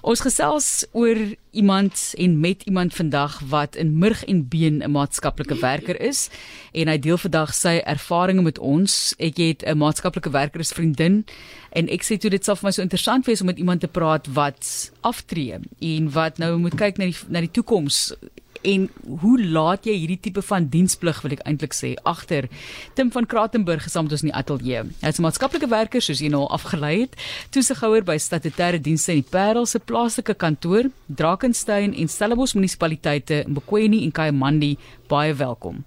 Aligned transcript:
Ons 0.00 0.22
gesels 0.24 0.86
oor 0.96 1.18
iemand 1.50 2.14
en 2.16 2.40
met 2.40 2.62
iemand 2.62 2.94
vandag 2.94 3.40
wat 3.52 3.76
in 3.76 3.98
murg 3.98 4.24
en 4.24 4.48
been 4.48 4.82
'n 4.82 4.90
maatskaplike 4.90 5.58
werker 5.60 6.00
is 6.00 6.28
en 6.72 6.88
hy 6.88 6.98
deel 6.98 7.18
vandag 7.18 7.54
sy 7.54 7.82
ervarings 7.84 8.42
met 8.42 8.58
ons. 8.58 9.14
Ek 9.18 9.36
het 9.36 9.62
'n 9.66 9.76
maatskaplike 9.76 10.30
werker 10.30 10.60
as 10.60 10.72
vriendin 10.72 11.24
en 11.72 11.88
ek 11.88 12.02
sê 12.02 12.18
toe 12.18 12.30
dit 12.30 12.44
sal 12.44 12.56
vir 12.56 12.66
my 12.66 12.70
so 12.70 12.82
interessant 12.82 13.26
wees 13.26 13.40
om 13.40 13.46
met 13.46 13.58
iemand 13.58 13.80
te 13.80 13.88
praat 13.88 14.26
wat 14.26 14.90
aftree 15.00 15.58
en 15.80 16.10
wat 16.10 16.38
nou 16.38 16.58
moet 16.58 16.74
kyk 16.74 16.96
na 16.96 17.04
die 17.04 17.16
na 17.28 17.40
die 17.40 17.50
toekoms 17.50 18.14
en 18.62 18.88
hoe 19.22 19.36
laat 19.40 19.86
jy 19.88 19.94
hierdie 19.96 20.18
tipe 20.20 20.42
van 20.42 20.66
diensplig 20.72 21.22
wil 21.24 21.32
ek 21.36 21.44
eintlik 21.48 21.74
sê 21.76 21.94
agter 22.08 22.48
Tim 22.94 23.10
van 23.14 23.26
Kratenburg 23.26 23.86
gesaam 23.86 24.04
met 24.04 24.12
ons 24.12 24.24
in 24.24 24.30
die 24.30 24.36
ateljee. 24.36 24.82
Hy 25.00 25.08
is 25.08 25.18
'n 25.18 25.22
maatskaplike 25.22 25.68
werker 25.68 26.02
soos 26.02 26.20
jy 26.20 26.28
nou 26.28 26.46
afgelei 26.48 27.00
het, 27.00 27.16
toesighouer 27.50 28.04
by 28.04 28.18
statutêre 28.18 28.80
dienste 28.80 29.12
in 29.12 29.22
die 29.22 29.30
Parel 29.30 29.66
se 29.66 29.78
plaaslike 29.78 30.34
kantoor, 30.34 30.90
Drakensberg 31.06 31.96
en 31.96 32.08
Stellenbosch 32.08 32.54
munisipaliteite 32.54 33.44
in 33.46 33.54
Bokweni 33.54 34.04
en 34.04 34.12
Kayamandi. 34.12 34.76
Baie 35.08 35.34
welkom. 35.34 35.84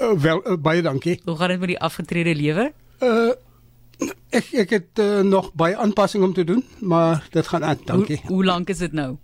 Uh, 0.00 0.12
wel 0.20 0.42
uh, 0.46 0.56
baie 0.56 0.82
dankie. 0.82 1.20
Hoe 1.24 1.36
gaan 1.36 1.48
dit 1.48 1.60
met 1.60 1.68
die 1.68 1.80
afgetrede 1.80 2.34
lewe? 2.34 2.72
Uh 3.00 3.32
ek 4.30 4.52
ek 4.52 4.70
het 4.70 5.00
uh, 5.00 5.20
nog 5.24 5.52
baie 5.56 5.76
aanpassing 5.76 6.24
om 6.24 6.32
te 6.32 6.44
doen, 6.44 6.64
maar 6.80 7.26
dit 7.30 7.46
gaan 7.46 7.64
aan, 7.64 7.78
dankie. 7.84 8.20
Hoe, 8.26 8.34
hoe 8.34 8.44
lank 8.44 8.68
is 8.68 8.78
dit 8.78 8.92
nou? 8.92 9.16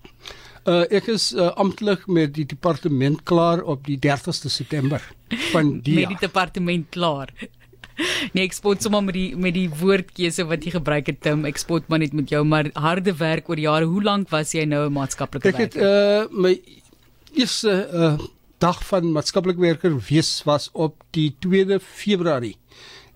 Uh, 0.63 0.85
ek 0.95 1.09
is 1.11 1.33
uh, 1.35 1.49
amptelik 1.59 2.05
met 2.07 2.35
die 2.37 2.45
departement 2.47 3.23
klaar 3.27 3.65
op 3.67 3.83
die 3.89 3.97
30ste 3.99 4.51
September 4.53 5.03
van 5.51 5.73
die 5.87 5.97
met 5.99 6.15
die 6.15 6.23
departement 6.29 6.89
klaar. 6.95 7.33
Nee, 8.33 8.47
ek 8.47 8.55
spot 8.57 8.83
sommer 8.83 9.03
met 9.05 9.15
die 9.15 9.37
met 9.37 9.53
die 9.55 9.67
woordkeuse 9.69 10.47
wat 10.49 10.65
jy 10.65 10.73
gebruik 10.75 11.11
het 11.11 11.19
Tim. 11.23 11.45
Ek 11.47 11.61
spot 11.61 11.91
maar 11.93 12.01
net 12.01 12.15
met 12.17 12.31
jou, 12.33 12.41
maar 12.49 12.71
harde 12.73 13.13
werk 13.19 13.51
oor 13.53 13.61
jare. 13.61 13.89
Hoe 13.91 14.01
lank 14.03 14.31
was 14.33 14.55
jy 14.57 14.65
nou 14.67 14.87
'n 14.87 14.97
maatskaplike 14.97 15.53
werker? 15.53 15.69
Ek 15.69 15.75
het 15.75 15.77
uh, 15.77 16.25
my 16.33 16.55
eerste 17.37 17.75
uh, 17.93 18.17
dag 18.59 18.81
van 18.89 19.13
maatskaplike 19.13 19.61
werker 19.61 19.99
wees 20.09 20.41
was 20.49 20.71
op 20.73 20.97
die 21.11 21.35
2de 21.45 21.79
Februarie 21.85 22.57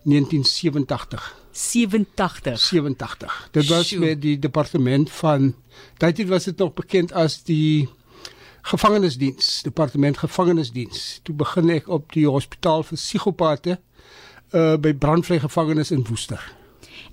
1987. 0.05 1.45
87. 1.57 2.59
87. 2.59 3.49
Dit 3.51 3.67
was 3.67 3.87
Sjoe. 3.87 3.99
met 3.99 4.21
die 4.21 4.39
departement 4.39 5.11
van 5.11 5.55
Daardie 5.97 6.27
was 6.27 6.45
dit 6.45 6.57
nog 6.57 6.75
bekend 6.75 7.12
as 7.12 7.43
die 7.43 7.89
gevangenisdiens, 8.62 9.62
departement 9.62 10.19
gevangenisdiens. 10.19 11.21
Toe 11.23 11.34
begin 11.34 11.71
ek 11.71 11.89
op 11.89 12.12
die 12.12 12.27
hospitaal 12.29 12.83
vir 12.83 12.99
psigopate 12.99 13.79
uh 14.55 14.77
by 14.77 14.93
brandvry 14.95 15.39
gevangenis 15.43 15.91
in 15.91 16.05
Woester. 16.09 16.43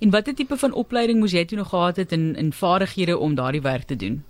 En 0.00 0.10
watter 0.10 0.34
tipe 0.34 0.56
van 0.56 0.72
opleiding 0.72 1.18
moes 1.18 1.32
jy 1.32 1.44
toe 1.44 1.58
nog 1.58 1.68
gehad 1.68 1.96
het 1.96 2.12
in 2.12 2.34
in 2.36 2.52
vaardighede 2.52 3.18
om 3.18 3.34
daardie 3.34 3.62
werk 3.62 3.88
te 3.88 3.96
doen? 3.96 4.22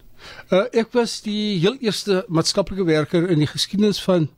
Uh 0.51 0.65
ek 0.71 0.93
was 0.93 1.21
die 1.23 1.59
heel 1.59 1.77
eerste 1.81 2.25
maatskaplike 2.29 2.85
werker 2.85 3.29
in 3.31 3.39
die 3.39 3.51
geskiedenis 3.51 4.03
van 4.03 4.31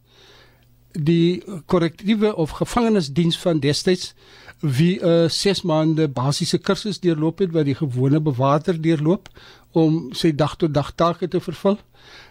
die 0.93 1.45
korrektiewe 1.67 2.37
of 2.37 2.51
gevangenisdiens 2.51 3.39
van 3.39 3.61
destyds 3.61 4.15
wie 4.61 4.99
'n 5.01 5.25
uh, 5.25 5.29
6 5.29 5.63
maande 5.63 6.09
basiese 6.09 6.59
kursus 6.59 7.01
deurloop 7.01 7.39
het 7.39 7.53
wat 7.53 7.65
die 7.65 7.75
gewone 7.75 8.21
bewaarder 8.21 8.81
deurloop 8.81 9.29
om 9.73 10.13
sy 10.13 10.35
dag 10.35 10.57
tot 10.57 10.75
dag 10.75 10.93
take 10.95 11.29
te 11.29 11.41
vervul. 11.41 11.79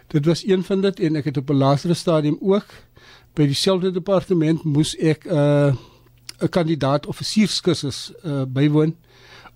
Dit 0.06 0.26
was 0.26 0.46
een 0.46 0.64
van 0.64 0.80
dit 0.80 1.00
en 1.00 1.16
ek 1.16 1.24
het 1.24 1.36
op 1.36 1.50
'n 1.50 1.56
latere 1.56 1.94
stadium 1.94 2.38
ook 2.40 2.66
by 3.34 3.46
dieselfde 3.46 3.90
departement 3.90 4.64
moes 4.64 4.96
ek 4.96 5.26
'n 5.26 5.34
uh, 5.34 5.74
'n 6.40 6.48
kandidaat 6.48 7.06
offisierskursus 7.06 8.12
uh, 8.24 8.42
bywoon 8.48 8.96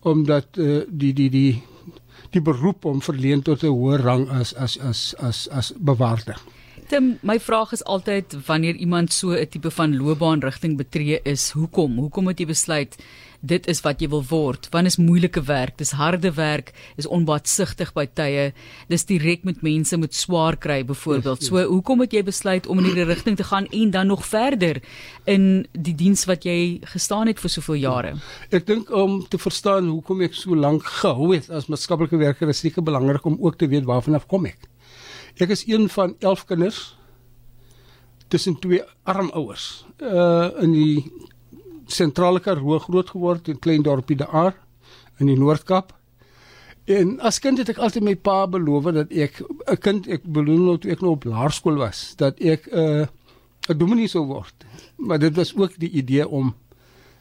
omdat 0.01 0.47
uh, 0.57 0.81
die 0.89 1.13
die 1.13 1.31
die 1.31 1.63
die 2.31 2.43
beroep 2.43 2.85
om 2.85 3.03
verleen 3.03 3.43
tot 3.43 3.63
'n 3.63 3.67
hoër 3.67 4.01
rang 4.01 4.29
as 4.31 4.55
as 4.55 4.79
as 4.79 5.15
as 5.19 5.49
as 5.49 5.73
bewaarder. 5.77 6.41
Tim, 6.91 7.21
my 7.23 7.37
vraag 7.39 7.71
is 7.73 7.85
altyd 7.87 8.33
wanneer 8.49 8.75
iemand 8.75 9.13
so 9.13 9.31
'n 9.31 9.47
tipe 9.49 9.71
van 9.71 9.97
loopbaanrigting 9.97 10.77
betree 10.77 11.21
is, 11.23 11.51
hoekom? 11.51 11.99
Hoekom 11.99 12.27
het 12.27 12.39
jy 12.39 12.47
besluit 12.47 12.97
dit 13.41 13.67
is 13.67 13.81
wat 13.81 14.01
jy 14.01 14.09
wil 14.09 14.25
word? 14.29 14.67
Want 14.71 14.87
is 14.87 14.97
moeilike 14.97 15.43
werk, 15.43 15.79
dis 15.79 15.91
harde 15.91 16.33
werk, 16.35 16.73
is 16.97 17.07
onbaatsigtig 17.07 17.93
by 17.93 18.07
tye, 18.07 18.53
dis 18.89 19.05
direk 19.05 19.45
met 19.45 19.63
mense 19.63 19.97
met 19.97 20.15
swaar 20.15 20.57
kry 20.57 20.85
byvoorbeeld. 20.85 21.43
So, 21.43 21.63
hoekom 21.63 22.01
het 22.01 22.13
jy 22.13 22.23
besluit 22.23 22.67
om 22.67 22.79
in 22.79 22.85
hierdie 22.85 23.07
rigting 23.07 23.37
te 23.37 23.45
gaan 23.45 23.67
en 23.67 23.91
dan 23.91 24.07
nog 24.07 24.27
verder 24.27 24.83
in 25.27 25.67
die 25.73 25.95
diens 25.95 26.25
wat 26.25 26.43
jy 26.45 26.81
gestaan 26.83 27.27
het 27.27 27.39
vir 27.39 27.51
soveel 27.51 27.75
jare? 27.75 28.17
Ek 28.51 28.67
dink 28.67 28.91
om 28.91 29.29
te 29.29 29.39
verstaan 29.39 29.89
hoekom 29.89 30.23
ek 30.23 30.35
so 30.35 30.55
lank 30.55 30.83
gehou 30.83 31.35
het 31.35 31.51
as 31.51 31.67
maatskaplike 31.67 32.17
werker 32.17 32.49
is 32.49 32.59
seker 32.59 32.83
belangrik 32.83 33.25
om 33.25 33.39
ook 33.41 33.57
te 33.57 33.69
weet 33.69 33.85
waarvan 33.85 34.15
af 34.15 34.27
kom 34.27 34.47
ek. 34.47 34.70
Ek 35.37 35.49
is 35.49 35.67
een 35.67 35.89
van 35.89 36.15
11 36.19 36.45
kinders 36.45 36.97
tussen 38.29 38.59
twee 38.59 38.83
arm 39.03 39.31
ouers. 39.31 39.85
Uh 39.99 40.51
in 40.63 40.73
die 40.73 41.13
sentrale 41.87 42.41
Karoo 42.41 42.79
groot 42.79 43.11
geword 43.11 43.49
in 43.49 43.59
klein 43.59 43.83
dorpie 43.83 44.17
De 44.17 44.27
Aar 44.27 44.55
in 45.19 45.27
die 45.27 45.39
Noord-Kaap. 45.39 45.93
En 46.91 47.19
as 47.21 47.39
kind 47.39 47.59
het 47.61 47.69
ek 47.71 47.79
altyd 47.83 48.05
my 48.07 48.17
pa 48.17 48.47
beloof 48.51 48.91
dat 48.95 49.11
ek 49.11 49.43
'n 49.43 49.79
kind 49.79 50.09
ek 50.09 50.25
beloon 50.25 50.65
nou 50.65 50.79
toe 50.79 50.91
ek 50.91 51.01
nog 51.01 51.19
op 51.19 51.25
laerskool 51.25 51.77
was 51.77 52.15
dat 52.17 52.39
ek 52.41 52.67
'n 52.67 52.79
uh, 52.79 53.07
'n 53.69 53.79
dominee 53.79 54.09
sou 54.09 54.25
word. 54.27 54.55
Maar 54.97 55.19
dit 55.19 55.37
was 55.37 55.55
ook 55.57 55.79
die 55.79 55.91
idee 55.91 56.29
om 56.29 56.55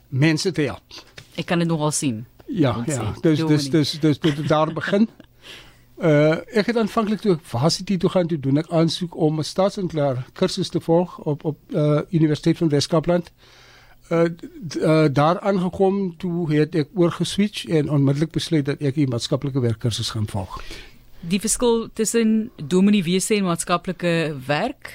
mense 0.08 0.52
te 0.52 0.62
help. 0.62 0.84
Ek 1.36 1.46
kan 1.46 1.60
dit 1.60 1.68
nogal 1.68 1.92
sien. 1.92 2.26
Ja, 2.48 2.84
ja. 2.86 3.14
dominee. 3.22 3.46
dus 3.48 3.70
dus 3.70 4.00
dus 4.00 4.20
dit 4.20 4.48
daar 4.48 4.74
begin. 4.74 5.10
Uh 6.00 6.38
ek 6.56 6.70
het 6.72 6.78
aanvanklik 6.80 7.20
toe 7.20 7.34
ek 7.36 7.42
varsity 7.44 7.98
toe 8.00 8.10
gaan 8.10 8.28
toe 8.32 8.40
doen 8.40 8.62
ek 8.62 8.70
aansoek 8.72 9.16
om 9.20 9.40
'n 9.40 9.44
staatsinklaar 9.44 10.26
kursus 10.34 10.70
te 10.70 10.80
volg 10.80 11.18
op 11.28 11.44
op 11.44 11.58
uh 11.76 12.02
Universiteit 12.10 12.58
van 12.58 12.70
Wes-Kaapland. 12.70 13.32
Uh, 14.10 14.24
uh 14.82 15.06
daar 15.12 15.40
aangekom 15.40 16.18
toe 16.18 16.54
het 16.54 16.76
ek 16.76 16.88
oorgeswitch 16.96 17.66
en 17.66 17.90
onmiddellik 17.92 18.32
besluit 18.32 18.66
dat 18.66 18.82
ek 18.82 18.96
die 18.96 19.08
maatskaplike 19.08 19.60
werkkursus 19.60 20.10
gaan 20.10 20.28
volg. 20.28 20.62
Die 21.20 21.40
verskil 21.40 21.90
tussen 21.94 22.52
dominee 22.56 23.04
wese 23.04 23.36
en 23.36 23.44
maatskaplike 23.44 24.36
werk, 24.48 24.94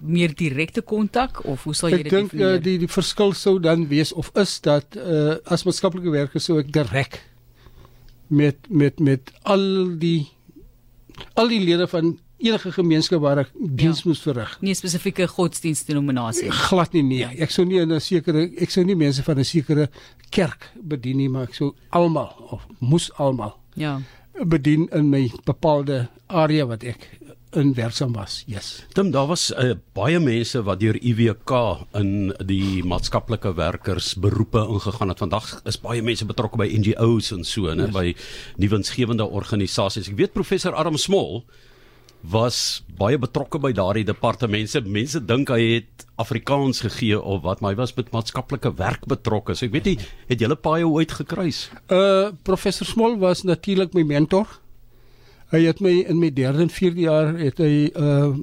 meer 0.00 0.34
direkte 0.34 0.80
kontak 0.80 1.44
of 1.44 1.64
hoe 1.64 1.74
sal 1.74 1.90
jy 1.90 1.98
Ek 1.98 2.02
dit 2.02 2.12
dink 2.12 2.32
uh, 2.32 2.38
definieer? 2.38 2.62
die 2.62 2.78
die 2.78 2.88
verskil 2.88 3.32
sou 3.32 3.60
dan 3.60 3.88
wees 3.88 4.12
of 4.12 4.30
is 4.34 4.60
dat 4.60 4.96
uh 4.96 5.36
as 5.44 5.64
maatskaplike 5.68 6.10
werker 6.10 6.40
sou 6.40 6.58
ek 6.58 6.72
direk 6.72 7.20
met 8.26 8.56
met 8.68 8.98
met 8.98 9.32
al 9.42 9.98
die 9.98 10.32
al 11.34 11.48
die 11.48 11.60
lede 11.60 11.86
van 11.88 12.18
enige 12.38 12.72
gemeenskap 12.72 13.20
waar 13.20 13.38
ek 13.38 13.50
diens 13.54 13.98
Ja. 13.98 14.08
moes 14.10 14.20
verrig. 14.20 14.58
nie 14.60 14.70
'n 14.70 14.74
spesifieke 14.74 15.26
godsdienstdenominasie. 15.28 16.50
Glad 16.50 16.92
nie 16.92 17.02
nee. 17.02 17.24
Ek 17.40 17.50
sou 17.50 17.64
nie 17.66 17.78
in 17.80 17.92
'n 17.92 18.00
sekere 18.00 18.50
ek 18.60 18.70
sou 18.70 18.84
nie 18.84 18.94
mense 18.96 19.22
van 19.22 19.38
'n 19.38 19.44
sekere 19.44 19.88
kerk 20.30 20.70
bedien 20.82 21.16
nie, 21.16 21.28
maar 21.28 21.42
ek 21.44 21.54
sou 21.54 21.74
almal 21.90 22.34
of 22.50 22.66
moes 22.80 23.10
almal 23.18 23.56
Ja. 23.74 24.00
bedien 24.46 24.88
in 24.92 25.08
my 25.10 25.30
bepaalde 25.44 26.08
area 26.28 26.66
wat 26.66 26.82
ek 26.84 27.18
in 27.56 27.72
werksaam 27.74 28.12
was. 28.16 28.42
Yes. 28.46 28.82
Tim, 28.94 29.10
daar 29.14 29.26
was 29.30 29.48
uh, 29.56 29.74
baie 29.96 30.18
mense 30.20 30.60
wat 30.66 30.80
deur 30.82 30.96
IWK 31.00 31.52
in 31.98 32.32
die 32.46 32.82
maatskaplike 32.84 33.54
werkers 33.58 34.14
beroepe 34.20 34.60
ingegaan 34.68 35.08
het. 35.12 35.18
Vandag 35.24 35.48
is 35.64 35.80
baie 35.80 36.02
mense 36.04 36.24
betrokke 36.28 36.60
by 36.60 36.68
NGO's 36.76 37.32
en 37.32 37.44
so, 37.44 37.70
né, 37.74 37.88
Yes. 37.88 37.94
by 37.96 38.14
nuwensgewende 38.60 39.24
organisasies. 39.26 40.08
Ek 40.12 40.18
weet 40.20 40.32
professor 40.36 40.74
Adam 40.76 40.96
Smol 41.00 41.42
was 42.26 42.82
baie 42.98 43.18
betrokke 43.22 43.60
by 43.62 43.70
daardie 43.76 44.04
departemente. 44.08 44.80
Mense 44.82 45.20
dink 45.22 45.50
hy 45.52 45.60
het 45.76 46.06
Afrikaans 46.18 46.80
gegee 46.82 47.18
of 47.20 47.42
wat, 47.44 47.60
maar 47.62 47.74
hy 47.74 47.78
was 47.78 47.92
met 47.94 48.10
maatskaplike 48.14 48.72
werk 48.78 49.04
betrokke. 49.06 49.54
So 49.54 49.66
ek 49.68 49.74
weet 49.76 49.90
nie, 49.92 49.98
het 50.30 50.40
julle 50.42 50.56
paai 50.58 50.82
ooit 50.88 51.12
gekruis? 51.20 51.66
Uh 51.92 52.32
professor 52.42 52.88
Smol 52.88 53.18
was 53.22 53.44
natuurlik 53.46 53.94
my 53.94 54.02
mentor. 54.02 54.46
Hy 55.52 55.62
het 55.62 55.80
my 55.84 55.92
in 56.10 56.18
my 56.18 56.30
3de 56.34 56.64
en 56.64 56.72
4de 56.74 57.02
jaar 57.04 57.34
het 57.38 57.60
hy 57.62 57.90
uh 57.94 58.34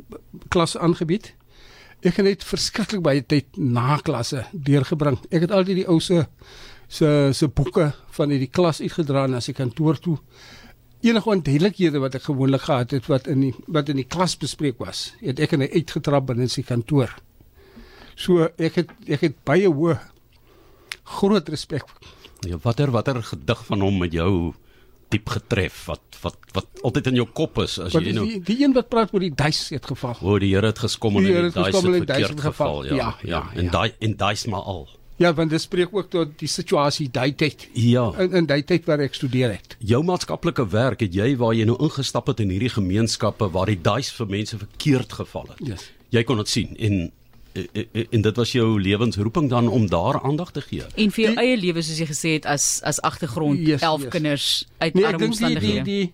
klas 0.54 0.78
aangebied. 0.78 1.34
Ek 2.04 2.20
het 2.20 2.26
net 2.26 2.46
verskriklik 2.48 3.04
baie 3.04 3.24
tyd 3.24 3.58
na 3.60 3.98
klasse 4.04 4.46
deurgebring. 4.52 5.20
Ek 5.32 5.46
het 5.46 5.52
altyd 5.52 5.84
die 5.84 5.88
ou 5.92 6.00
se 6.00 6.26
se 6.88 7.32
se 7.34 7.48
boeke 7.48 7.92
van 8.16 8.32
hierdie 8.32 8.52
klas 8.52 8.82
uitgedra 8.82 9.26
na 9.28 9.42
sy 9.44 9.56
kantoor 9.58 10.00
toe. 10.00 10.18
Enige 11.04 11.30
onduidelikhede 11.30 12.00
wat 12.00 12.16
ek 12.16 12.30
gewoonlik 12.30 12.64
gehad 12.70 12.96
het 12.96 13.12
wat 13.12 13.28
in 13.28 13.50
die 13.50 13.54
wat 13.68 13.92
in 13.92 14.00
die 14.00 14.08
klas 14.08 14.38
bespreek 14.40 14.80
was, 14.80 15.12
het 15.20 15.40
ek 15.44 15.58
en 15.58 15.66
hy 15.66 15.70
uitgetrap 15.74 16.32
binne 16.32 16.48
sy 16.48 16.64
kantoor. 16.64 17.12
So 18.16 18.48
ek 18.58 18.80
het 18.80 18.92
ek 19.08 19.28
het 19.28 19.40
baie 19.44 19.68
hoë 19.68 20.00
groot 21.20 21.50
respek 21.50 21.84
Ja, 22.44 22.58
watter 22.60 22.92
watter 22.92 23.22
gedig 23.24 23.66
van 23.66 23.82
hom 23.82 23.98
met 24.02 24.12
jou 24.16 24.54
diep 25.14 25.30
getref 25.38 25.84
wat 25.92 26.18
wat 26.24 26.38
wat 26.58 26.82
altyd 26.88 27.08
in 27.14 27.18
jou 27.22 27.28
kop 27.36 27.58
is 27.64 27.78
as 27.84 27.94
Wat 27.96 28.06
jy 28.08 28.14
nou 28.18 28.26
die, 28.30 28.40
die 28.48 28.58
een 28.64 28.74
wat 28.76 28.90
praat 28.92 29.14
oor 29.14 29.24
die 29.24 29.34
duis 29.36 29.62
het 29.74 29.86
geval. 29.92 30.18
O, 30.22 30.38
die 30.42 30.52
Here 30.56 30.70
het 30.72 30.80
geskommel 30.84 31.24
Die 31.26 31.32
en 31.32 31.36
Here 31.36 31.48
die 31.48 31.54
het 31.54 31.56
daai 31.62 31.72
geskommel 31.72 31.94
se 31.94 32.00
en 32.00 32.06
die 32.06 32.12
duis 32.14 32.28
verkeerd 32.28 32.44
het 32.44 32.50
geval. 32.50 32.76
geval. 32.82 32.98
Ja, 32.98 32.98
Ja, 32.98 33.16
ja, 33.22 33.40
ja, 33.54 33.58
en 33.60 33.66
ja. 33.70 33.72
daai 33.78 33.92
en 34.08 34.18
daai's 34.18 34.46
maar 34.52 34.68
al. 34.76 34.84
Ja, 35.22 35.30
want 35.38 35.52
dit 35.54 35.62
spreek 35.62 35.92
ook 35.94 36.08
tot 36.10 36.32
die 36.42 36.48
situasie 36.50 37.06
daai 37.14 37.36
tyd. 37.38 37.68
Ja. 37.78 38.08
In 38.20 38.34
in 38.34 38.46
daai 38.50 38.64
tyd 38.66 38.86
waar 38.90 39.00
ek 39.06 39.14
studeer 39.14 39.52
het. 39.54 39.76
Jou 39.80 40.02
maatskaplike 40.04 40.66
werk 40.74 41.04
het 41.06 41.14
jy 41.14 41.36
waar 41.38 41.54
jy 41.54 41.68
nou 41.70 41.78
ingestap 41.86 42.28
het 42.32 42.40
in 42.42 42.50
hierdie 42.50 42.72
gemeenskappe 42.74 43.50
waar 43.54 43.70
die 43.70 43.78
duis 43.82 44.10
vir 44.12 44.28
mense 44.28 44.58
verkeerd 44.58 45.14
geval 45.14 45.46
het. 45.54 45.62
Yes. 45.68 45.92
Jy 46.10 46.24
kon 46.24 46.38
dit 46.42 46.50
sien 46.50 46.74
en 46.78 47.12
en, 47.54 48.08
en 48.12 48.22
dit 48.22 48.36
was 48.36 48.52
jou 48.52 48.82
lewensroeping 48.82 49.50
dan 49.50 49.68
om 49.70 49.88
daar 49.90 50.22
aandag 50.24 50.52
te 50.52 50.62
gee. 50.62 50.84
En 50.96 51.12
vir 51.12 51.24
jou 51.24 51.36
Die- 51.36 51.44
eie 51.44 51.58
lewe 51.58 51.82
soos 51.82 51.98
jy 52.00 52.06
gesê 52.10 52.34
het 52.38 52.46
as 52.46 52.82
as 52.84 53.02
agtergrond 53.02 53.60
Yes, 53.60 53.82
11 53.82 54.02
yes. 54.02 54.10
kinders 54.12 54.48
uit 54.78 54.94
Nee, 54.94 55.04
ek 55.06 55.14
arme 55.14 55.20
dink 55.20 55.38
die 55.38 55.46
die 55.48 55.56
omstandighede. 55.56 55.84
die 55.84 56.14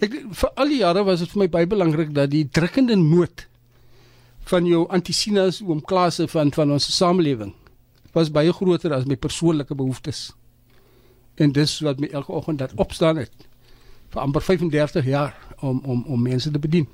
ek 0.00 0.18
vir 0.32 0.50
al 0.56 0.68
die 0.68 0.78
jare 0.80 1.04
was 1.04 1.20
dit 1.20 1.28
vir 1.30 1.38
my 1.42 1.48
baie 1.48 1.66
belangrik 1.66 2.14
dat 2.14 2.30
die 2.30 2.44
drukkende 2.48 2.96
nood 2.96 3.46
van 4.50 4.66
jou 4.66 4.86
antisinas 4.88 5.60
oom 5.62 5.80
klasse 5.84 6.26
van 6.28 6.52
van 6.52 6.70
ons 6.72 6.88
samelewing 6.96 7.54
was 8.12 8.30
baie 8.30 8.52
groter 8.52 8.92
as 8.92 9.04
my 9.06 9.14
persoonlike 9.16 9.74
behoeftes. 9.74 10.32
En 11.36 11.52
dis 11.52 11.80
wat 11.80 12.00
my 12.00 12.08
elke 12.12 12.32
oggend 12.32 12.58
dat 12.58 12.72
opstaan 12.76 13.16
het 13.16 13.30
vir 14.10 14.20
amper 14.22 14.42
35 14.42 15.04
jaar 15.06 15.36
om 15.60 15.80
om 15.84 16.04
om 16.08 16.22
mense 16.22 16.50
te 16.50 16.58
bedien. 16.58 16.88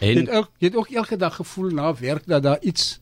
Jy 0.00 0.14
het, 0.14 0.28
En 0.28 0.36
ook, 0.38 0.50
jy 0.58 0.66
het 0.70 0.76
ook 0.76 0.88
elke 0.90 1.16
dag 1.16 1.34
gevoel 1.36 1.70
na 1.76 1.94
werk 1.94 2.26
dat 2.26 2.42
daar 2.42 2.58
iets 2.62 2.98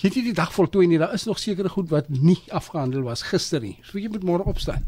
jy 0.00 0.08
het 0.08 0.14
nie 0.18 0.24
die 0.24 0.34
dag 0.36 0.52
voltooi 0.52 0.86
nie, 0.86 0.98
daar 0.98 1.14
is 1.14 1.24
nog 1.24 1.38
sekere 1.38 1.68
goed 1.68 1.88
wat 1.92 2.08
nie 2.08 2.38
afgehandel 2.52 3.02
was 3.06 3.22
gister 3.22 3.60
nie. 3.60 3.78
So 3.82 3.98
jy 3.98 4.08
moet 4.12 4.24
môre 4.24 4.44
opstaan 4.44 4.84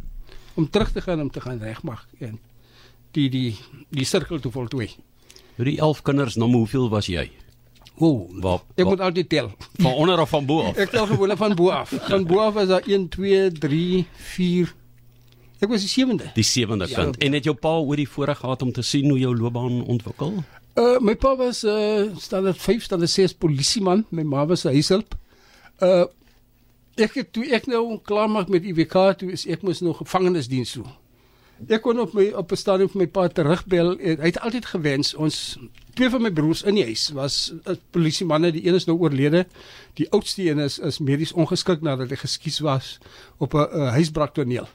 om 0.56 0.68
terug 0.70 0.92
te 0.92 1.00
gaan 1.04 1.20
om 1.20 1.30
te 1.30 1.40
gaan 1.40 1.58
regmaak 1.60 2.06
en 2.20 2.38
die 3.16 3.28
die 3.30 3.56
die 3.90 4.04
sirkel 4.04 4.40
te 4.40 4.50
voltooi. 4.50 4.90
vir 5.56 5.64
die 5.64 5.78
11 5.80 6.02
kinders, 6.02 6.36
nou 6.36 6.50
hoeveel 6.52 6.88
was 6.92 7.06
jy? 7.08 7.30
O, 7.98 8.26
Waar, 8.40 8.58
ek 8.76 8.84
waar 8.84 8.86
moet 8.92 9.00
altyd 9.00 9.28
tel. 9.28 9.46
van 9.80 9.92
onder 9.92 10.20
of 10.20 10.28
van 10.28 10.46
bo 10.46 10.60
af? 10.62 10.76
Ek 10.76 10.90
tel 10.90 11.06
gewoonlik 11.06 11.38
van 11.38 11.54
bo 11.56 11.70
af. 11.70 11.88
Van 12.08 12.26
bo 12.26 12.38
af 12.44 12.54
was 12.54 12.68
daar 12.68 12.82
1 12.84 13.08
2 13.08 13.52
3 13.52 14.06
4 14.12 14.74
Ek 15.60 15.68
was 15.68 15.80
die 15.80 15.88
sewende. 15.88 16.30
Die 16.34 16.44
sewende 16.44 16.86
Ja. 16.88 16.94
kind. 17.02 17.16
En 17.18 17.32
het 17.32 17.44
jou 17.44 17.54
pa 17.56 17.68
oor 17.78 17.96
die 17.96 18.08
voorreg 18.08 18.38
gehad 18.38 18.62
om 18.62 18.72
te 18.72 18.82
sien 18.82 19.08
hoe 19.08 19.18
jou 19.18 19.36
loopbaan 19.36 19.84
ontwikkel? 19.84 20.42
Uh 20.76 20.98
my 21.00 21.14
pa 21.16 21.36
was 21.36 21.64
uh 21.64 22.12
standaard 22.18 22.58
5 22.60 22.82
standaard 22.82 23.10
6 23.10 23.34
polisieman, 23.34 24.04
my 24.10 24.22
ma 24.22 24.46
was 24.46 24.64
'n 24.64 24.68
huishulp. 24.72 25.14
Uh 25.80 26.04
ek 26.96 27.14
het 27.14 27.32
toe 27.32 27.44
ek 27.52 27.66
nou 27.66 27.98
klaar 28.02 28.28
maak 28.30 28.48
met 28.48 28.64
IWK 28.64 29.18
toe 29.18 29.32
is 29.32 29.46
ek 29.46 29.62
mos 29.62 29.80
nog 29.80 29.96
gevangenisdiens 29.96 30.72
toe. 30.72 30.84
Ek 31.68 31.80
kon 31.82 31.98
op 32.00 32.12
my 32.12 32.32
op 32.36 32.52
'n 32.52 32.56
stadium 32.56 32.88
vir 32.88 32.98
my 32.98 33.06
pa 33.06 33.28
terugbel. 33.28 33.96
Hy 33.98 34.16
het 34.20 34.38
altyd 34.40 34.66
gewens 34.66 35.14
ons 35.14 35.56
twee 35.94 36.10
van 36.10 36.22
my 36.22 36.30
broers 36.30 36.62
in 36.62 36.74
die 36.74 36.84
huis 36.84 37.08
was 37.14 37.52
uh, 37.68 37.74
polisiemanne, 37.90 38.52
die 38.52 38.66
een 38.68 38.74
is 38.74 38.84
nou 38.84 38.98
oorlede. 38.98 39.46
Die 39.94 40.10
oudste 40.12 40.42
een 40.50 40.58
is 40.58 40.78
is 40.78 40.98
medies 40.98 41.32
ongeskik 41.32 41.80
nadat 41.80 42.10
hy 42.10 42.16
geskies 42.16 42.58
was 42.60 42.98
op 43.38 43.54
'n 43.54 43.56
uh, 43.72 43.90
huisbraaktoneel. 43.92 44.68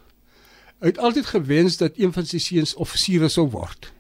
Hy 0.82 0.88
het 0.88 0.98
altyd 1.00 1.26
gewens 1.26 1.78
dat 1.78 1.98
een 1.98 2.14
van 2.14 2.26
sy 2.26 2.40
seuns 2.42 2.74
offisiere 2.76 3.30
sou 3.30 3.48
word 3.50 3.92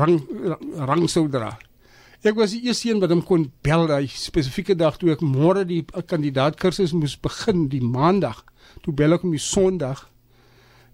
rang 0.00 0.20
rang, 0.76 1.08
sou 1.10 1.26
dra. 1.30 1.54
Ek 2.20 2.36
was 2.36 2.52
die 2.52 2.66
eerste 2.68 2.90
een 2.90 3.00
wat 3.00 3.12
hom 3.14 3.22
kon 3.24 3.46
bel 3.64 3.86
daai 3.88 4.08
spesifieke 4.12 4.76
dag 4.76 4.98
toe 5.00 5.14
ek 5.14 5.24
môre 5.24 5.64
die 5.68 5.82
kandidaatkursus 5.84 6.92
moes 6.96 7.16
begin, 7.20 7.68
die 7.72 7.82
maandag. 7.84 8.42
Toe 8.84 8.94
bel 8.96 9.16
ek 9.16 9.24
hom 9.24 9.34
die 9.34 9.42
Sondag 9.42 10.06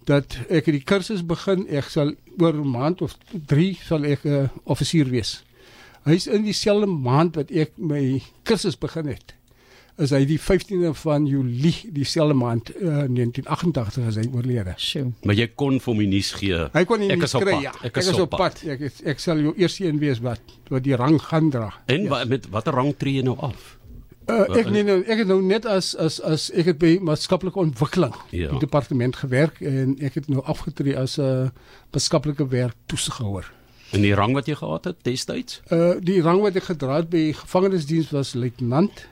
dat 0.07 0.37
ek 0.55 0.69
die 0.71 0.85
kursus 0.87 1.25
begin, 1.27 1.65
ek 1.67 1.91
sal 1.91 2.13
oor 2.39 2.55
'n 2.55 2.71
maand 2.71 3.03
of 3.03 3.17
3 3.35 3.75
sal 3.83 4.05
ek 4.07 4.25
'n 4.25 4.47
uh, 4.47 4.49
offisier 4.65 5.11
wees. 5.11 5.43
Hy's 6.07 6.29
in 6.31 6.47
dieselfde 6.47 6.87
maand 6.87 7.35
wat 7.35 7.51
ek 7.51 7.75
my 7.77 8.23
kursus 8.45 8.79
begin 8.79 9.11
het. 9.11 9.35
Is 9.97 10.11
hy 10.13 10.27
die 10.29 10.37
15de 10.37 10.91
van 11.01 11.25
Julie 11.25 11.89
dieselfde 11.97 12.35
maand 12.37 12.69
uh, 12.77 13.07
1988 13.09 14.07
as 14.11 14.19
hy 14.21 14.27
oorlede. 14.35 14.75
Sjoe. 14.77 15.13
Maar 15.25 15.35
jy 15.39 15.47
kon 15.57 15.79
vir 15.81 15.95
my 15.97 16.05
nuus 16.11 16.33
gee. 16.37 16.59
Hy 16.75 16.83
kon 16.85 17.01
nie 17.01 17.09
Ek 17.15 17.23
is 17.25 17.35
op 17.35 17.47
kry, 17.47 17.55
pad. 17.55 17.63
Ja. 17.65 17.73
Ek 17.89 17.97
is 18.03 18.11
op 18.21 18.31
pad. 18.37 18.61
Ek 18.77 18.81
is, 18.91 19.01
ek 19.09 19.19
sal 19.25 19.41
jou 19.41 19.55
eers 19.57 19.79
een 19.81 19.99
wees 20.03 20.21
wat 20.21 20.43
wat 20.69 20.85
die 20.85 20.97
rang 21.01 21.17
gaan 21.23 21.49
dra. 21.51 21.71
En 21.87 22.03
ja. 22.05 22.11
wa, 22.13 22.25
met 22.29 22.45
watter 22.53 22.77
rang 22.77 22.93
tree 23.01 23.17
jy 23.23 23.25
nou 23.25 23.39
af? 23.41 23.73
uh, 24.29 24.45
ek 24.59 24.69
nee, 24.75 24.83
nou, 24.85 24.99
ek 25.07 25.23
het 25.23 25.29
nou 25.31 25.41
net 25.43 25.67
as 25.71 25.95
as 26.03 26.21
as 26.21 26.49
ek 26.53 26.73
het 26.73 26.79
by 26.83 26.97
maatskaplike 27.01 27.61
ontwikkeling 27.63 28.15
Ja. 28.35 28.51
die 28.51 28.59
departement 28.67 29.17
gewerk 29.17 29.61
en 29.63 29.97
ek 30.03 30.21
het 30.21 30.29
nou 30.29 30.43
afgetree 30.45 30.97
as 30.99 31.17
'n 31.19 31.23
uh, 31.23 31.51
maatskaplike 31.95 32.49
werk 32.53 32.75
toesighouer. 32.87 33.49
In 33.95 34.03
die 34.03 34.15
rang 34.15 34.35
wat 34.35 34.47
jy 34.51 34.55
gehad 34.59 34.85
het 34.85 34.97
destyds? 35.07 35.61
Uh 35.71 35.95
die 36.03 36.21
rang 36.21 36.41
wat 36.43 36.57
ek 36.59 36.65
gedra 36.69 36.97
het 37.01 37.09
by 37.11 37.33
gevangenisdiens 37.33 38.11
was 38.11 38.35
luitenant. 38.35 39.07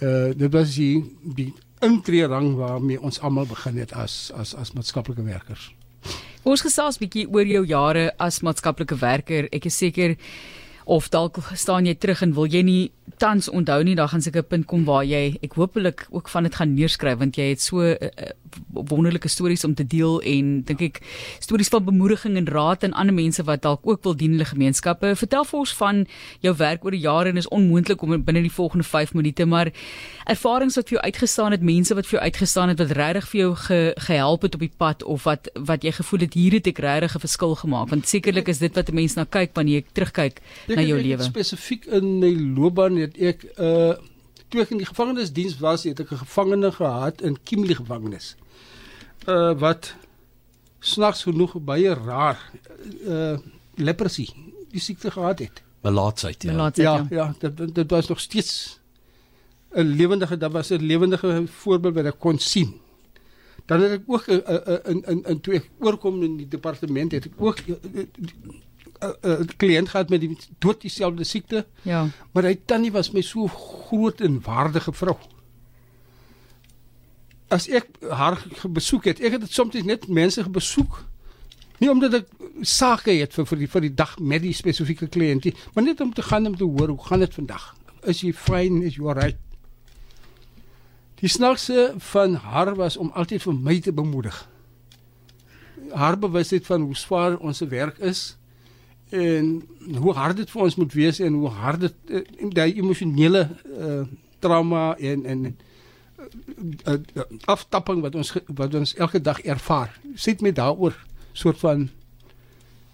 Uh 0.00 0.32
dit 0.36 0.52
was 0.52 0.74
die 0.74 1.04
die 1.36 1.52
intree 1.80 2.26
rang 2.26 2.54
waarmee 2.56 3.00
ons 3.00 3.20
almal 3.20 3.46
begin 3.46 3.78
het 3.80 3.92
as 3.92 4.32
as 4.36 4.54
as 4.54 4.72
maatskaplike 4.72 5.22
werkers. 5.22 5.70
Ons 6.42 6.64
gesels 6.64 6.98
bietjie 7.00 7.26
oor 7.28 7.44
jou 7.44 7.64
jare 7.68 8.10
as 8.16 8.40
maatskaplike 8.40 8.96
werker. 9.00 9.48
Ek 9.52 9.68
is 9.68 9.76
seker 9.76 10.16
of 10.84 11.08
dalk 11.12 11.38
staan 11.54 11.86
jy 11.86 11.94
terug 11.94 12.22
en 12.24 12.32
wil 12.34 12.48
jy 12.48 12.62
nie 12.64 12.90
tans 13.16 13.48
onthou 13.48 13.82
nie, 13.82 13.94
dan 13.94 14.08
gaan 14.08 14.22
seker 14.22 14.42
'n 14.42 14.48
punt 14.48 14.66
kom 14.66 14.84
waar 14.84 15.04
jy 15.04 15.38
ek 15.42 15.52
hopelik 15.52 16.06
ook 16.10 16.28
van 16.28 16.42
dit 16.42 16.54
gaan 16.54 16.74
neerskryf 16.74 17.18
want 17.18 17.36
jy 17.36 17.48
het 17.50 17.60
so 17.60 17.80
uh, 17.80 17.96
wonderlike 18.72 19.28
stories 19.28 19.64
om 19.64 19.74
te 19.74 19.86
deel 19.86 20.20
en 20.22 20.62
dink 20.62 20.80
ek 20.80 21.00
stories 21.38 21.68
van 21.68 21.84
bemoediging 21.84 22.36
en 22.36 22.46
raad 22.46 22.84
aan 22.84 22.92
ander 22.92 23.14
mense 23.14 23.42
wat 23.42 23.62
dalk 23.62 23.80
ook 23.86 24.02
wil 24.02 24.16
dien 24.16 24.30
in 24.30 24.38
hulle 24.38 24.48
gemeenskappe. 24.48 25.14
Vertel 25.16 25.44
vir 25.44 25.58
ons 25.58 25.74
van 25.74 26.06
jou 26.40 26.54
werk 26.56 26.84
oor 26.84 26.90
die 26.90 27.02
jare 27.02 27.28
en 27.28 27.36
is 27.36 27.48
onmoontlik 27.48 28.02
om 28.02 28.14
binne 28.24 28.42
die 28.42 28.52
volgende 28.52 28.84
5 28.84 29.14
minute, 29.14 29.46
maar 29.46 29.72
ervarings 30.30 30.76
wat 30.76 30.88
vir 30.88 30.98
jou 30.98 31.04
uitgestaan 31.04 31.52
het, 31.56 31.62
mense 31.62 31.94
wat 31.94 32.06
vir 32.06 32.18
jou 32.18 32.24
uitgestaan 32.24 32.68
het 32.68 32.78
wat 32.78 32.94
regtig 32.96 33.28
vir 33.32 33.40
jou 33.40 33.54
ge, 33.56 33.80
gehelp 34.06 34.42
het 34.46 34.54
op 34.54 34.60
die 34.60 34.72
pad 34.76 35.02
of 35.02 35.24
wat 35.28 35.50
wat 35.54 35.84
jy 35.84 35.92
gevoel 35.92 36.26
het 36.26 36.34
hier 36.34 36.58
het 36.58 36.66
ek 36.66 36.78
regtig 36.78 37.14
'n 37.16 37.26
verskil 37.26 37.54
gemaak 37.54 37.88
want 37.90 38.08
sekerlik 38.08 38.48
is 38.48 38.58
dit 38.58 38.74
wat 38.74 38.88
'n 38.88 38.94
mens 38.94 39.14
na 39.16 39.24
kyk 39.24 39.50
wanneer 39.54 39.82
jy 39.82 39.84
terugkyk 39.92 40.40
Ek 40.68 40.76
na 40.76 40.82
jou 40.82 40.98
lewe. 41.00 41.22
Spesifiek 41.22 41.86
in 41.86 42.18
my 42.20 42.32
loopbaan 42.56 42.98
het 43.00 43.16
ek 43.18 43.44
uh 43.58 43.94
toe 44.50 44.60
ek 44.64 44.72
in 44.74 44.80
die 44.82 44.86
gevangenisdiens 44.88 45.58
was, 45.62 45.84
het 45.86 46.00
ek 46.00 46.10
'n 46.10 46.22
gevangene 46.26 46.72
gehad 46.72 47.22
in 47.22 47.38
Kimberley 47.42 47.74
gevangenis. 47.74 48.36
Uh 49.28 49.52
wat 49.58 49.94
snags 50.80 51.22
genoeg 51.22 51.54
baie 51.60 51.94
raar 51.94 52.50
uh 53.06 53.38
leprosy 53.76 54.28
die 54.70 54.80
siekte 54.80 55.10
gehad 55.10 55.38
het. 55.38 55.62
Melaatsheid, 55.82 56.42
ja. 56.42 56.52
Laat 56.52 56.74
dit 56.74 56.84
Ja, 56.84 57.06
ja. 57.10 57.34
ja, 57.40 57.48
dit 57.50 57.74
dit 57.74 57.90
was 57.90 58.08
nog 58.08 58.20
steeds 58.20 58.80
'n 59.72 59.86
lewendige 59.96 60.36
dat 60.36 60.52
was 60.52 60.70
'n 60.70 60.82
lewendige 60.82 61.46
voorbeeld 61.46 61.94
wat 61.94 62.04
ek 62.04 62.18
kon 62.18 62.38
sien. 62.38 62.80
Dan 63.66 63.80
het 63.80 63.90
ek 63.90 64.02
ook 64.06 64.26
'n 64.26 64.42
'n 64.46 64.82
'n 64.84 65.02
'n 65.06 65.22
'n 65.32 65.40
toe 65.40 65.54
ek 65.54 65.70
oorkom 65.78 66.22
in 66.22 66.36
die 66.36 66.48
departement 66.48 67.12
het 67.12 67.24
ek 67.24 67.32
ook 67.36 67.58
'n 69.00 69.42
'n 69.42 69.48
kliënt 69.56 69.88
gehad 69.88 70.08
met 70.10 70.20
die 70.20 70.36
dood 70.58 70.80
dieselfde 70.80 71.24
siekte, 71.24 71.66
Ja. 71.82 72.08
maar 72.32 72.42
hy 72.44 72.58
tannie 72.64 72.92
was 72.92 73.10
my 73.12 73.20
so 73.22 73.46
groot 73.46 74.20
en 74.20 74.40
waardige 74.40 74.92
vrou. 74.92 75.16
As 77.48 77.68
ek 77.68 77.86
haar 78.10 78.38
besoek 78.70 79.04
het, 79.10 79.20
ek 79.20 79.32
het 79.32 79.40
dit 79.40 79.52
soms 79.52 79.74
net 79.82 80.08
mense 80.08 80.44
besoek. 80.50 81.04
Nie 81.80 81.90
omdat 81.90 82.14
ek 82.14 82.26
sake 82.62 83.10
het 83.10 83.34
vir 83.34 83.46
vir 83.46 83.58
die 83.58 83.68
vir 83.68 83.80
die 83.80 83.94
dag 83.94 84.18
met 84.18 84.42
die 84.42 84.52
spesifieke 84.52 85.06
kliënt 85.08 85.44
nie, 85.44 85.54
maar 85.74 85.84
net 85.84 86.00
om 86.00 86.12
te 86.14 86.22
gaan 86.22 86.46
om 86.46 86.56
te 86.56 86.64
hoor 86.64 86.88
hoe 86.88 87.04
gaan 87.04 87.20
dit 87.24 87.34
vandag. 87.34 87.74
Is 88.06 88.20
jy 88.20 88.32
fyn? 88.32 88.82
Is 88.82 88.96
jy 88.96 89.04
alright? 89.08 89.38
Die 91.20 91.28
snaakse 91.28 91.94
van 91.98 92.34
haar 92.34 92.74
was 92.76 92.96
om 92.96 93.10
altyd 93.14 93.42
vir 93.42 93.54
my 93.54 93.80
te 93.80 93.92
bemoedig. 93.92 94.48
Haar 95.92 96.18
bewusheid 96.18 96.66
van 96.66 96.82
hoe 96.82 96.96
swaar 96.96 97.36
ons 97.38 97.60
werk 97.60 97.98
is 97.98 98.36
en 99.10 99.62
hoe 99.98 100.12
hard 100.14 100.36
dit 100.36 100.50
vir 100.50 100.62
ons 100.62 100.76
moet 100.76 100.92
wees 100.92 101.18
en 101.20 101.32
hoe 101.34 101.48
hard 101.48 101.80
dit 101.80 101.94
uh, 102.10 102.50
die 102.54 102.76
emosionele 102.82 103.48
uh, 103.78 104.02
trauma 104.38 104.96
en 104.98 105.24
en 105.26 105.44
uh, 106.86 106.94
uh, 106.94 107.22
aftapping 107.44 108.00
wat 108.04 108.14
ons 108.14 108.32
wat 108.54 108.74
ons 108.74 108.94
elke 108.94 109.20
dag 109.20 109.40
ervaar. 109.42 109.90
Sit 110.14 110.40
my 110.42 110.52
daaroor 110.52 110.94
soort 111.32 111.58
van 111.58 111.88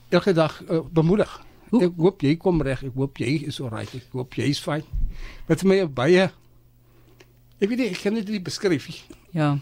elke 0.09 0.33
dag 0.33 0.63
uh, 0.71 0.81
bemoedig. 0.93 1.43
Hoe- 1.71 1.83
Ek 1.83 1.93
hoop 1.99 2.21
jy 2.23 2.37
kom 2.37 2.63
reg. 2.63 2.83
Ek 2.87 2.95
hoop 2.95 3.19
jy 3.19 3.43
is 3.51 3.61
alright. 3.61 3.95
Ek 3.95 4.07
hoop 4.15 4.35
jy 4.39 4.45
is 4.55 4.61
fyn. 4.63 4.85
Met 5.49 5.65
my 5.65 5.83
baie 5.89 6.31
Ek 7.59 7.71
weet 7.71 7.79
nie, 7.81 7.87
ek 7.89 8.03
kan 8.05 8.13
dit 8.15 8.29
nie 8.29 8.41
beskryf 8.45 8.85
nie. 8.91 8.99
Ja. 9.33 9.55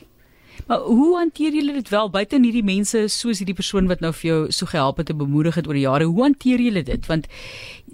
Maar 0.66 0.78
hoe 0.78 1.16
hanteer 1.16 1.54
julle 1.54 1.72
dit 1.72 1.88
wel 1.88 2.10
buite 2.10 2.40
hierdie 2.40 2.64
mense 2.64 3.08
soos 3.08 3.38
hierdie 3.38 3.56
persoon 3.56 3.88
wat 3.90 4.00
nou 4.00 4.12
vir 4.12 4.28
jou 4.30 4.40
so 4.52 4.66
gehelp 4.66 4.96
het 5.02 5.10
en 5.10 5.18
bemoedig 5.20 5.54
het 5.54 5.66
oor 5.66 5.74
die 5.74 5.86
jare? 5.86 6.04
Hoe 6.04 6.22
hanteer 6.22 6.60
julle 6.60 6.82
dit? 6.82 7.06
Want 7.06 7.26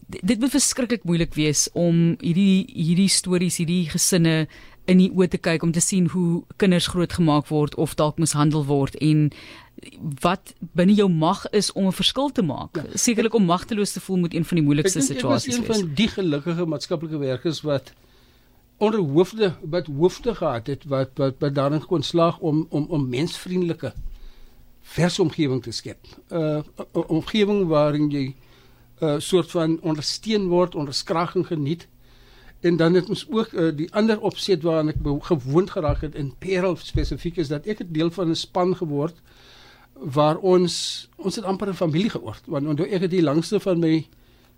dit 0.07 0.41
moet 0.41 0.51
verskriklik 0.51 1.05
moeilik 1.05 1.35
wees 1.35 1.69
om 1.73 2.17
hierdie 2.21 2.67
hierdie 2.75 3.09
stories, 3.09 3.57
hierdie 3.63 3.89
gesinne 3.91 4.47
in 4.91 4.99
die 4.99 5.11
oë 5.15 5.29
te 5.31 5.39
kyk 5.39 5.63
om 5.63 5.73
te 5.73 5.83
sien 5.85 6.09
hoe 6.11 6.43
kinders 6.57 6.89
grootgemaak 6.91 7.51
word 7.51 7.75
of 7.75 7.95
dalk 7.95 8.19
mishandel 8.19 8.65
word 8.67 8.97
en 9.01 9.31
wat 10.21 10.53
binne 10.77 10.95
jou 10.95 11.09
mag 11.09 11.47
is 11.57 11.73
om 11.73 11.87
'n 11.87 11.93
verskil 11.93 12.31
te 12.31 12.43
maak. 12.43 12.77
Ja. 12.77 12.85
Sekerlik 12.95 13.35
om 13.35 13.45
magteloos 13.45 13.93
te 13.93 14.01
voel 14.01 14.17
moet 14.17 14.35
een 14.35 14.45
van 14.45 14.57
die 14.57 14.65
moeilikste 14.65 14.99
Ek 14.99 15.07
dink 15.07 15.11
ek 15.11 15.17
situasies 15.17 15.55
een 15.57 15.65
wees. 15.67 15.77
van 15.77 15.95
die 15.95 16.09
gelukkige 16.09 16.67
maatskaplike 16.67 17.19
werkers 17.19 17.61
wat 17.61 17.93
onder 18.81 19.01
hoofde 19.01 19.55
wat 19.61 19.87
hoofde 19.87 20.35
gehad 20.35 20.67
het 20.67 20.85
wat 20.85 21.11
wat 21.15 21.35
wat 21.39 21.55
daarin 21.55 21.85
kon 21.87 22.03
slaag 22.03 22.39
om 22.39 22.67
om 22.69 22.87
om 22.89 23.09
mensvriendelike 23.09 23.93
versomgewing 24.81 25.63
te 25.63 25.71
skep. 25.71 25.99
'n 26.29 26.65
uh, 26.95 27.05
omgewing 27.07 27.67
waarin 27.69 28.11
jy 28.11 28.25
'n 28.25 28.35
uh, 29.05 29.19
soort 29.19 29.51
van 29.51 29.81
ondersteun 29.81 30.49
word, 30.49 30.75
onderskraging 30.75 31.47
geniet. 31.47 31.89
En 32.61 32.77
dan 32.77 32.95
het 32.95 33.09
ons 33.09 33.27
ook 33.31 33.53
uh, 33.53 33.77
die 33.77 33.93
ander 33.93 34.21
opset 34.21 34.63
waaraan 34.63 34.89
ek 34.89 34.97
gewoond 35.21 35.71
geraak 35.71 36.01
het 36.01 36.15
in 36.15 36.35
Parel 36.39 36.77
spesifiek 36.77 37.37
is 37.37 37.49
dat 37.49 37.67
ek 37.67 37.81
'n 37.81 37.93
deel 37.93 38.11
van 38.11 38.29
'n 38.29 38.37
span 38.37 38.77
geword 38.77 39.17
waar 39.93 40.39
ons 40.39 41.09
ons 41.17 41.37
het 41.37 41.45
amper 41.45 41.69
'n 41.69 41.75
familie 41.75 42.11
geword 42.11 42.43
want 42.47 42.67
onthou 42.67 42.89
ek 42.89 43.01
het 43.01 43.11
die 43.11 43.23
langste 43.23 43.61
van 43.61 43.79
my 43.79 44.09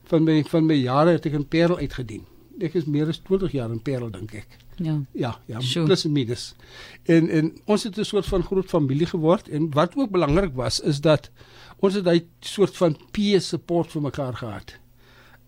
van 0.04 0.22
my 0.22 0.44
van 0.44 0.66
my 0.66 0.74
jare 0.74 1.10
het 1.10 1.26
ek 1.26 1.32
in 1.32 1.48
Parel 1.48 1.76
uitgedien. 1.76 2.24
Ek 2.62 2.74
is 2.78 2.84
meer 2.86 3.08
as 3.10 3.18
20 3.26 3.52
jaar 3.52 3.70
in 3.74 3.80
Parel 3.82 4.10
dink 4.14 4.34
ek. 4.38 4.58
Ja. 4.82 4.94
Ja, 5.12 5.32
ja, 5.46 5.60
Sure. 5.60 5.86
plus 5.86 6.04
en 6.04 6.12
minus. 6.12 6.54
En 7.04 7.28
en 7.28 7.52
ons 7.66 7.82
het 7.82 7.98
'n 7.98 8.04
soort 8.04 8.26
van 8.26 8.42
groot 8.42 8.68
familie 8.68 9.06
geword 9.06 9.48
en 9.48 9.70
wat 9.70 9.96
ook 9.96 10.10
belangrik 10.10 10.54
was 10.54 10.80
is 10.80 11.00
dat 11.00 11.30
ons 11.78 11.94
het 11.94 12.06
'n 12.06 12.28
soort 12.40 12.76
van 12.76 12.96
peer 13.10 13.40
support 13.40 13.90
vir 13.90 14.02
mekaar 14.02 14.34
gehad. 14.34 14.78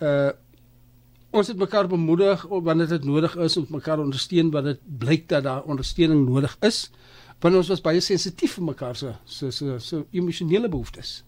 Uh 0.01 0.31
ons 1.31 1.49
het 1.49 1.57
mekaar 1.59 1.89
bemoedig 1.89 2.47
wanneer 2.49 2.89
dit 2.89 3.05
nodig 3.05 3.37
is 3.37 3.57
om 3.57 3.67
mekaar 3.69 3.99
ondersteun 3.99 4.51
wanneer 4.51 4.73
dit 4.73 4.99
blyk 4.99 5.29
dat 5.29 5.43
daar 5.43 5.63
ondersteuning 5.63 6.29
nodig 6.29 6.57
is. 6.61 6.91
Want 7.41 7.57
ons 7.57 7.69
was 7.69 7.81
baie 7.81 8.01
sensitief 8.01 8.53
vir 8.55 8.65
mekaar 8.65 8.97
se 8.97 9.13
se 9.25 9.51
se 9.51 9.79
se 9.79 10.05
emosionele 10.11 10.69
behoeftes 10.69 11.25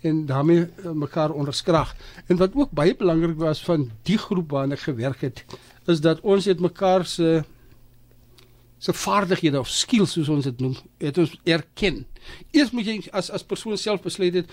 en 0.00 0.26
daarmee 0.26 0.66
uh, 0.84 0.90
mekaar 0.92 1.30
onderskrag. 1.30 1.94
En 2.26 2.36
wat 2.36 2.54
ook 2.54 2.70
baie 2.70 2.96
belangrik 2.96 3.36
was 3.36 3.62
van 3.64 3.90
die 4.02 4.18
groep 4.18 4.50
waarna 4.50 4.74
ek 4.78 4.80
gewerk 4.86 5.20
het, 5.20 5.44
is 5.86 6.00
dat 6.00 6.20
ons 6.20 6.44
het 6.44 6.60
mekaar 6.60 7.06
se 7.06 7.44
se 8.78 8.92
vaardighede 8.94 9.58
of 9.58 9.68
skills 9.68 10.12
soos 10.14 10.28
ons 10.30 10.44
dit 10.46 10.60
noem, 10.62 10.76
het 11.02 11.18
ons 11.18 11.32
erken. 11.44 12.04
Eers 12.54 12.70
moet 12.70 12.86
jy 12.86 12.98
as 13.10 13.30
as 13.34 13.42
persoon 13.42 13.76
self 13.76 14.04
besluit 14.04 14.34
het 14.38 14.52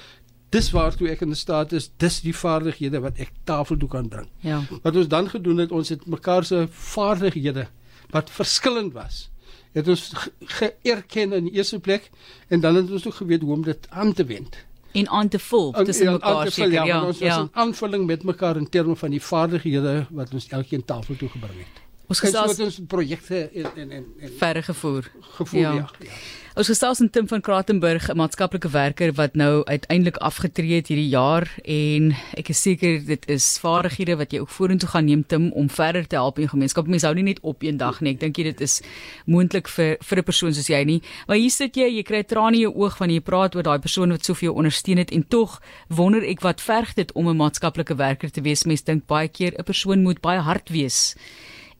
dis 0.49 0.71
waartoe 0.71 1.09
ek 1.11 1.21
in 1.21 1.35
staat 1.35 1.73
is, 1.77 1.91
dis 2.01 2.21
die 2.23 2.33
vaardighede 2.33 3.01
wat 3.03 3.19
ek 3.21 3.31
tafel 3.45 3.77
toe 3.77 3.89
kan 3.91 4.07
bring. 4.09 4.27
Ja. 4.41 4.61
Wat 4.81 4.95
ons 4.95 5.07
dan 5.11 5.29
gedoen 5.29 5.57
het, 5.61 5.71
ons 5.71 5.89
het 5.89 6.05
mekaar 6.09 6.45
se 6.47 6.65
vaardighede 6.71 7.67
wat 8.13 8.29
verskillend 8.31 8.93
was, 8.93 9.27
het 9.75 9.87
ons 9.91 10.07
ge- 10.13 10.73
geerken 10.81 11.33
in 11.33 11.49
die 11.49 11.57
eerste 11.59 11.79
plek 11.79 12.09
en 12.47 12.59
dan 12.63 12.75
het 12.75 12.91
ons 12.91 13.05
ook 13.07 13.19
geweet 13.21 13.41
hoe 13.41 13.53
om 13.53 13.63
dit 13.65 13.87
aan 13.89 14.13
te 14.13 14.25
wend. 14.25 14.55
En 14.95 15.09
aan 15.09 15.27
te 15.27 15.39
vul 15.39 15.71
tussen 15.71 16.05
En- 16.05 16.11
en 16.11 16.19
mekaar 16.19 16.51
seker. 16.51 16.71
ja, 16.71 16.83
Ja. 16.85 17.05
ons 17.05 17.19
was 17.19 17.27
Ja. 17.27 17.41
'n 17.41 17.49
aanvulling 17.51 18.05
met 18.05 18.23
mekaar 18.23 18.55
in 18.57 18.69
terme 18.69 18.95
van 18.95 19.09
die 19.09 19.21
vaardighede 19.21 20.05
wat 20.09 20.33
ons 20.33 20.47
elkeen 20.47 20.85
tafel 20.85 21.15
toe 21.15 21.29
gebring 21.29 21.57
het. 21.57 21.83
Ons 22.07 22.19
het 22.21 22.59
ons 22.59 22.79
projekte 22.87 23.49
en 23.53 23.65
en 23.75 23.91
en, 23.91 24.05
en 24.19 24.31
verder 24.37 24.63
gevoer. 24.63 25.11
gevoel 25.19 25.59
Ja. 25.61 25.73
ja. 25.73 25.89
ja. 25.99 26.09
Ons 26.55 26.69
gesels 26.71 27.01
in 27.03 27.09
Tim 27.11 27.25
van 27.27 27.41
Kratenburg, 27.43 28.07
'n 28.07 28.15
maatskaplike 28.15 28.69
werker 28.71 29.11
wat 29.13 29.35
nou 29.35 29.65
uiteindelik 29.65 30.15
afgetree 30.23 30.75
het 30.75 30.87
hierdie 30.87 31.09
jaar 31.09 31.51
en 31.63 32.15
ek 32.37 32.49
is 32.49 32.61
seker 32.61 33.05
dit 33.05 33.29
is 33.29 33.59
vaardighede 33.59 34.15
wat 34.15 34.31
jy 34.31 34.39
ook 34.39 34.49
vorentoe 34.49 34.87
gaan 34.89 35.05
neem 35.05 35.25
Tim 35.27 35.51
om 35.51 35.69
verder 35.69 36.07
te 36.07 36.15
help 36.15 36.37
in 36.37 36.43
jou 36.43 36.51
gemeenskap. 36.51 36.87
Mense 36.87 37.05
hou 37.05 37.15
nie 37.15 37.23
net 37.23 37.39
op 37.41 37.61
een 37.61 37.77
dag 37.77 37.99
nie. 37.99 38.13
Ek 38.13 38.19
dink 38.19 38.37
jy 38.37 38.43
dit 38.43 38.61
is 38.61 38.81
moontlik 39.25 39.67
vir 39.67 39.97
vir 39.99 40.17
'n 40.17 40.23
persoon 40.23 40.53
soos 40.53 40.67
jy 40.67 40.83
nie. 40.85 41.01
Maar 41.27 41.37
hier 41.37 41.51
sit 41.51 41.75
jy, 41.75 41.89
jy 41.97 42.03
kry 42.03 42.23
trane 42.23 42.55
in 42.55 42.61
jou 42.61 42.73
oog 42.73 42.97
wanneer 42.99 43.19
jy 43.19 43.23
praat 43.23 43.55
oor 43.55 43.63
daai 43.63 43.79
persoon 43.79 44.11
wat 44.11 44.23
so 44.23 44.33
vir 44.33 44.47
jou 44.47 44.55
ondersteun 44.55 44.97
het 44.97 45.11
en 45.11 45.27
tog 45.27 45.61
wonder 45.89 46.23
ek 46.23 46.39
wat 46.39 46.61
verg 46.61 46.93
dit 46.95 47.11
om 47.15 47.27
'n 47.27 47.35
maatskaplike 47.35 47.95
werker 47.95 48.31
te 48.31 48.41
wees. 48.41 48.63
Mense 48.63 48.85
dink 48.85 49.05
baie 49.07 49.27
keer 49.27 49.51
'n 49.59 49.63
persoon 49.63 50.03
moet 50.03 50.21
baie 50.21 50.39
hard 50.39 50.69
wees 50.69 51.15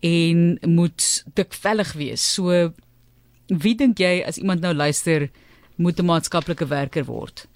en 0.02 0.60
moet 0.62 1.24
dikvellig 1.34 1.94
wees. 1.94 2.34
So 2.34 2.74
Wie 3.48 3.76
dink 3.76 4.00
jy 4.00 4.24
as 4.26 4.38
iemand 4.38 4.62
nou 4.62 4.74
luister 4.74 5.30
moet 5.76 6.00
'n 6.00 6.06
maatskaplike 6.06 6.68
werker 6.68 7.06
word? 7.06 7.48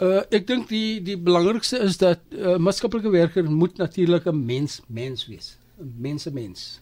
Uh 0.00 0.20
ek 0.30 0.46
dink 0.46 0.68
die 0.68 1.00
die 1.02 1.16
belangrikste 1.16 1.78
is 1.78 1.96
dat 1.96 2.20
'n 2.30 2.36
uh, 2.36 2.56
maatskaplike 2.58 3.10
werker 3.10 3.44
moet 3.50 3.76
natuurlik 3.78 4.26
'n 4.26 4.44
mens 4.44 4.80
mens 4.88 5.26
wees. 5.26 5.56
'n 5.80 5.94
Mense 5.98 6.30
mens. 6.32 6.80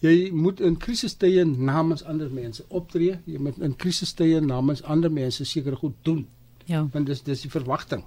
Jy 0.00 0.30
moet 0.32 0.60
in 0.60 0.76
krisistye 0.76 1.44
namens 1.44 2.02
ander 2.04 2.30
mense 2.30 2.64
optree. 2.68 3.18
Jy 3.24 3.38
moet 3.38 3.58
in 3.58 3.76
krisistye 3.76 4.40
namens 4.40 4.82
ander 4.82 5.12
mense 5.12 5.44
seker 5.44 5.76
goed 5.76 5.94
doen, 6.02 6.26
Ja. 6.66 6.88
want 6.92 7.06
dis 7.06 7.22
dis 7.22 7.40
die 7.40 7.50
verwagting. 7.50 8.04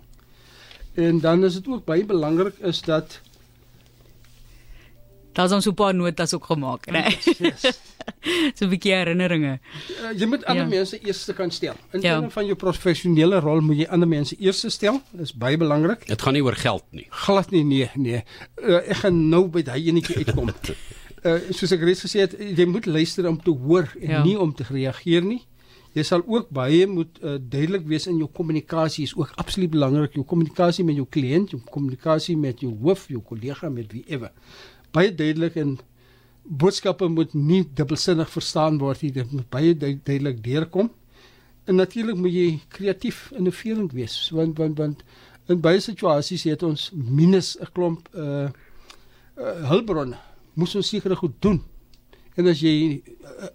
En 0.93 1.19
dan 1.19 1.43
is 1.43 1.53
dit 1.53 1.67
ook 1.67 1.86
baie 1.86 2.05
belangrik 2.05 2.53
is 2.60 2.81
dat 2.81 3.22
Daar's 5.35 5.51
ons 5.51 5.63
so 5.67 5.71
'n 5.71 5.75
paar 5.75 5.93
notas 5.93 6.33
ook 6.33 6.45
gemaak, 6.45 6.85
né? 6.91 7.09
yes, 7.39 7.79
so 8.57 8.65
'n 8.65 8.69
bietjie 8.71 8.93
herinneringe. 8.95 9.59
uh, 9.59 10.11
jy 10.19 10.25
moet 10.25 10.45
ander 10.45 10.63
Ja. 10.63 10.69
mense 10.69 10.99
eers 11.05 11.25
kan 11.35 11.51
stel. 11.51 11.75
In 11.91 12.01
Ja. 12.01 12.13
terme 12.15 12.29
van 12.31 12.45
jou 12.45 12.55
professionele 12.55 13.39
rol 13.39 13.61
moet 13.61 13.77
jy 13.77 13.87
ander 13.89 14.07
mense 14.07 14.35
eers 14.39 14.63
stel. 14.73 15.01
Dis 15.11 15.33
baie 15.33 15.57
belangrik. 15.57 16.07
Dit 16.07 16.21
gaan 16.21 16.33
nie 16.33 16.43
oor 16.43 16.55
geld 16.55 16.83
nie. 16.91 17.07
glad 17.09 17.51
nie 17.51 17.63
nee 17.63 17.89
nee 17.95 18.23
uh, 18.63 18.75
ek 18.89 18.95
gaan 19.03 19.29
nou 19.29 19.47
by 19.47 19.61
daai 19.61 19.87
enetjie 19.89 20.15
uitkom 20.23 20.49
uh, 21.25 21.39
soos 21.57 21.71
ek 21.71 21.81
reeds 21.81 22.01
gesê 22.05 22.19
het 22.19 22.35
jy 22.39 22.65
moet 22.65 22.85
luister 22.85 23.27
om 23.27 23.37
te 23.41 23.51
hoor 23.51 23.89
en 24.01 24.09
Ja. 24.09 24.23
nie 24.23 24.37
om 24.39 24.53
te 24.53 24.63
reageer 24.69 25.21
nie 25.23 25.41
jy 25.95 26.03
sal 26.03 26.21
ook 26.27 26.49
baie 26.51 26.87
moet 26.87 27.19
uh, 27.23 27.37
duidelik 27.39 27.85
wees 27.87 28.07
in 28.07 28.17
jou 28.17 28.27
kommunikasie 28.27 29.03
is 29.03 29.15
ook 29.15 29.31
absoluut 29.35 29.69
belangrik 29.71 30.13
jou 30.13 30.25
kommunikasie 30.25 30.83
met 30.85 30.95
jou 30.95 31.07
kliënt 31.09 31.49
jou 31.51 31.61
kommunikasie 31.71 32.37
met 32.37 32.59
jou 32.59 32.73
hoof 32.83 33.07
jou 33.07 33.21
kollega 33.21 33.69
met 33.69 33.91
wie 33.91 34.03
ewe 34.07 34.29
baie 34.95 35.11
duidelik 35.11 35.57
en 35.61 35.75
boodskappe 36.45 37.07
moet 37.11 37.33
nie 37.33 37.63
dubbelsinnig 37.77 38.29
verstaan 38.29 38.79
word 38.79 39.01
nie. 39.03 39.11
Dit 39.11 39.31
moet 39.33 39.49
baie 39.51 39.73
du 39.73 39.93
duidelik 39.95 40.43
deurkom. 40.45 40.91
En 41.65 41.81
natuurlik 41.81 42.17
moet 42.21 42.33
jy 42.33 42.49
kreatief 42.69 43.31
innoverend 43.35 43.95
wees 43.97 44.17
want 44.31 44.57
want 44.61 44.77
want 44.77 45.05
in 45.49 45.61
baie 45.61 45.81
situasies 45.81 46.45
het 46.49 46.63
ons 46.63 46.91
minus 46.93 47.55
'n 47.59 47.71
klomp 47.73 48.09
uh, 48.13 48.49
uh 49.37 49.69
hulpbronne. 49.69 50.17
Moes 50.53 50.75
ons 50.75 50.87
seker 50.87 51.15
goed 51.15 51.35
doen 51.41 51.61
en 52.35 52.47
as 52.51 52.59
jy 52.61 53.01
uh, 53.23 53.47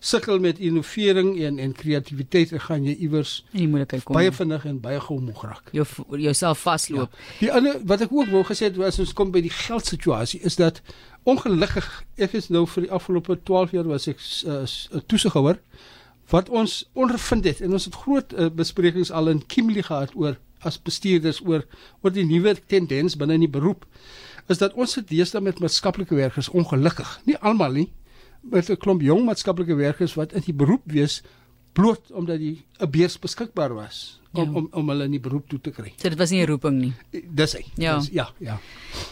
sukkel 0.00 0.38
met 0.40 0.58
innovering 0.58 1.30
en 1.48 1.58
en 1.58 1.72
kreatiwiteit 1.72 2.50
dan 2.50 2.60
gaan 2.60 2.84
jy 2.84 2.94
iewers 3.06 3.44
In 3.52 3.58
die 3.58 3.68
moeilikheid 3.68 4.04
kom. 4.04 4.14
baie 4.16 4.32
vinnig 4.32 4.64
en 4.64 4.80
baie 4.80 5.00
gou 5.00 5.18
moeg 5.20 5.42
raak 5.44 5.70
jou 5.72 5.86
jouself 6.20 6.58
vasloop. 6.58 7.10
Die 7.40 7.50
ander 7.52 7.80
wat 7.84 8.00
ek 8.06 8.12
ook 8.12 8.28
wou 8.30 8.44
gesê 8.44 8.68
het 8.70 8.76
was 8.76 8.98
ons 8.98 9.12
kom 9.12 9.30
by 9.32 9.40
die 9.40 9.50
geldsituasie 9.50 10.40
is 10.40 10.56
dat 10.56 10.82
ongelukkig 11.24 11.88
ek 12.18 12.34
is 12.38 12.48
nou 12.54 12.66
vir 12.66 12.86
die 12.86 12.92
afgelope 12.92 13.38
12 13.44 13.70
jaar 13.76 13.88
was 13.90 14.06
ek 14.08 14.20
uh, 14.46 14.64
s- 14.64 14.88
'n 14.92 15.02
toesighouer 15.06 15.58
wat 16.30 16.48
ons 16.48 16.84
ondervind 16.94 17.44
het 17.44 17.60
en 17.60 17.72
ons 17.72 17.84
het 17.84 17.94
groot 17.94 18.32
uh, 18.32 18.48
besprekings 18.50 19.10
al 19.10 19.28
in 19.28 19.46
Kimberley 19.46 19.82
gehad 19.82 20.14
oor 20.14 20.36
as 20.60 20.78
bestuurders 20.82 21.40
oor 21.46 21.64
oor 22.02 22.10
die 22.12 22.24
nuwe 22.24 22.54
tendens 22.66 23.16
binne 23.16 23.34
in 23.34 23.40
die 23.46 23.48
beroep 23.58 23.86
is 24.48 24.58
dat 24.58 24.74
ons 24.74 24.92
sit 24.92 25.08
deesdae 25.08 25.40
met 25.40 25.58
maatskaplike 25.58 26.14
werkers 26.14 26.48
ongelukkig 26.48 27.20
nie 27.26 27.36
almal 27.40 27.72
nie 27.72 27.88
met 28.50 28.70
'n 28.70 28.76
klomp 28.76 29.02
jong 29.02 29.24
maatskaplike 29.24 29.74
werkers 29.76 30.14
wat 30.14 30.32
in 30.32 30.42
die 30.46 30.54
beroep 30.54 30.82
wees 30.84 31.22
bloot 31.72 32.10
omdat 32.12 32.38
die 32.38 32.64
'n 32.80 32.90
beurs 32.90 33.18
beskikbaar 33.18 33.74
was 33.74 34.20
om, 34.32 34.44
Ja. 34.44 34.56
om 34.58 34.68
om 34.72 34.88
hulle 34.88 35.04
in 35.04 35.10
die 35.10 35.20
beroep 35.20 35.48
toe 35.48 35.60
te 35.60 35.70
kry 35.70 35.92
So 35.96 36.08
dit 36.08 36.18
was 36.18 36.30
nie 36.30 36.40
'n 36.42 36.46
roeping 36.46 36.80
nie. 36.80 36.92
Dis 37.34 37.52
hy. 37.52 37.64
Ja. 37.76 37.98
Dis, 37.98 38.08
ja, 38.12 38.28
ja. 38.40 38.58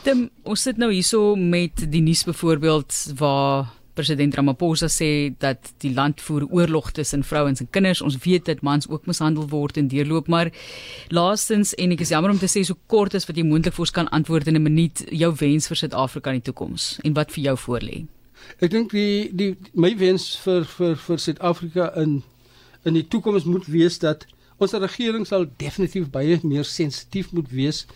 Tim, 0.02 0.30
ons 0.44 0.62
sit 0.62 0.76
nou 0.76 0.92
hierso 0.92 1.34
met 1.36 1.90
die 1.90 2.00
nuus 2.00 2.24
byvoorbeeld 2.24 3.12
waar 3.16 3.66
president 3.94 4.34
Ramaphosa 4.34 4.86
sê 4.88 5.32
dat 5.38 5.72
die 5.78 5.92
land 5.94 6.20
voer 6.20 6.46
oorlog 6.50 6.90
tussen 6.92 7.22
vrouens 7.24 7.60
en 7.60 7.68
kinders. 7.70 8.02
Ons 8.02 8.16
weet 8.24 8.44
dat 8.44 8.60
mans 8.62 8.88
ook 8.88 9.06
mishandel 9.06 9.48
word 9.48 9.76
en 9.76 9.88
deurloop, 9.88 10.26
maar 10.28 10.50
laastens 11.08 11.74
en 11.74 11.92
ek 11.92 12.00
is 12.00 12.08
jammer 12.08 12.30
om 12.30 12.38
te 12.38 12.46
sê 12.50 12.64
so 12.64 12.74
kort 12.86 13.14
as 13.14 13.26
wat 13.26 13.36
jy 13.36 13.44
moontlik 13.44 13.74
vir 13.74 13.84
ons 13.84 13.90
kan 13.90 14.08
antwoord 14.08 14.46
in 14.48 14.56
'n 14.56 14.62
minuut, 14.62 15.04
jou 15.10 15.32
wens 15.38 15.68
vir 15.68 15.76
Suid-Afrika 15.76 16.30
in 16.32 16.40
die 16.40 16.52
toekoms 16.52 16.98
en 17.04 17.12
wat 17.14 17.30
vir 17.32 17.44
jou 17.44 17.56
voorlê. 17.56 18.06
Ek 18.60 18.70
dink 18.70 18.90
die 18.90 19.30
die 19.32 19.56
my 19.74 19.94
wens 19.98 20.36
vir 20.44 20.64
vir 20.64 20.96
vir 20.96 21.18
Suid-Afrika 21.18 21.92
in 22.02 22.22
in 22.84 22.94
die 22.94 23.06
toekoms 23.08 23.44
moet 23.44 23.66
wees 23.66 23.98
dat 23.98 24.26
ons 24.58 24.72
regering 24.72 25.26
sal 25.26 25.46
definitief 25.58 26.10
baie 26.10 26.38
meer 26.42 26.64
sensitief 26.68 27.32
moet 27.32 27.50
wees 27.50 27.86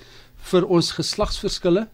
vir 0.50 0.66
ons 0.66 0.92
geslagsverskille 0.96 1.86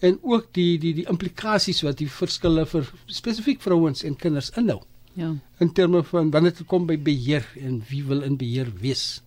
en 0.00 0.18
ook 0.22 0.52
die 0.54 0.78
die 0.78 0.94
die 0.94 1.06
implikasies 1.10 1.82
wat 1.86 1.98
die 1.98 2.10
verskille 2.10 2.66
vir 2.66 2.90
spesifiek 3.06 3.62
vrouens 3.62 4.04
en 4.04 4.16
kinders 4.16 4.50
inhou 4.56 4.80
Ja. 5.18 5.34
in 5.58 5.72
terme 5.72 6.04
van 6.04 6.30
wanneer 6.30 6.54
dit 6.54 6.66
kom 6.66 6.84
by 6.86 6.94
beheer 7.02 7.46
en 7.58 7.80
wie 7.88 8.04
wil 8.06 8.20
in 8.22 8.36
beheer 8.38 8.68
wees. 8.80 9.22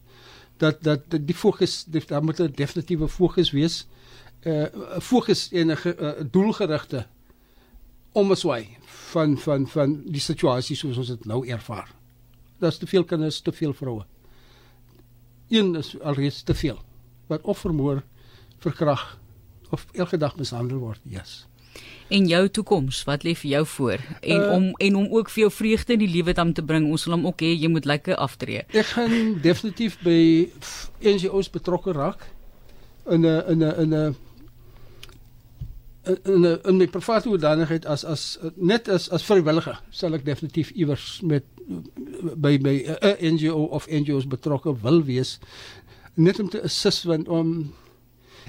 Dat 0.58 0.77
dat, 0.84 1.01
die 1.10 1.36
fokus 1.36 1.84
daar 1.89 2.24
moet 2.24 2.39
'n 2.39 2.53
definitiewe 2.55 3.08
fokus 3.08 3.51
wees. 3.51 3.88
'n 4.46 4.50
uh, 4.50 5.00
fokus 5.00 5.50
en 5.51 5.67
'n 5.72 5.77
'n 5.77 6.29
doelgerigte 6.31 7.05
ommeswaai 8.12 8.77
van 9.12 9.38
van 9.38 9.68
van 9.68 10.01
die 10.06 10.24
situasie 10.24 10.75
soos 10.75 10.98
ons 10.98 11.08
dit 11.08 11.25
nou 11.25 11.48
ervaar. 11.48 11.91
Daar's 12.60 12.77
te 12.77 12.88
veel 12.88 13.03
kinders, 13.03 13.41
te 13.41 13.51
veel 13.51 13.74
vroue. 13.74 14.06
Een 15.50 15.75
is 15.75 15.96
alreeds 16.00 16.44
te 16.44 16.53
veel 16.53 16.80
wat 17.27 17.41
of 17.41 17.58
vermoor, 17.58 18.03
verkrag 18.60 19.20
of 19.70 19.88
elke 19.91 20.18
dag 20.18 20.36
mishandel 20.36 20.77
word. 20.77 21.00
Ja. 21.03 21.20
Yes. 21.20 21.46
En 22.12 22.25
jou 22.27 22.41
toekoms, 22.51 23.03
wat 23.08 23.24
lê 23.24 23.32
vir 23.39 23.50
jou 23.50 23.65
voor? 23.65 24.01
En 24.20 24.41
Uh, 24.41 24.51
om 24.51 24.65
en 24.77 24.96
om 24.96 25.08
ook 25.15 25.30
vir 25.30 25.41
jou 25.41 25.51
vreugde 25.51 25.94
in 25.94 26.00
die 26.00 26.10
lewe 26.12 26.34
dan 26.34 26.51
te 26.53 26.63
bring, 26.63 26.89
ons 26.91 27.06
wil 27.06 27.15
hom 27.15 27.25
ook 27.25 27.41
hê 27.41 27.53
jy 27.56 27.70
moet 27.72 27.86
lekker 27.86 28.15
aftree. 28.15 28.65
Ek 28.68 28.86
gaan 28.86 29.39
definitief 29.41 29.96
by 30.03 30.50
NGO's 31.00 31.50
betrokke 31.50 31.96
raak 31.96 32.27
in 33.08 33.25
'n 33.25 33.44
in 33.48 33.63
'n 33.63 33.80
in 33.80 33.94
'n 33.94 34.15
in 36.03 36.41
'n 36.46 36.60
in 36.65 36.77
my 36.77 36.88
private 36.88 37.27
hoedanigheid 37.29 37.86
as 37.86 38.03
as 38.05 38.38
net 38.55 38.88
as 38.89 39.10
as 39.10 39.24
vrywilliger 39.24 39.77
sal 39.91 40.13
ek 40.15 40.24
definitief 40.25 40.72
iewers 40.72 41.22
met 41.22 41.43
by 42.36 42.58
by 42.58 42.75
'n 43.01 43.36
NGO 43.36 43.65
of 43.70 43.88
NGO's 43.88 44.25
betrokke 44.27 44.74
wil 44.81 45.03
wees 45.05 45.39
net 46.15 46.39
om 46.39 46.50
te 46.50 46.62
assist 46.63 47.03
want 47.03 47.27
om 47.29 47.74